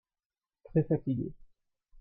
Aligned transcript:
Très 0.63 0.81
fatigué. 0.83 1.31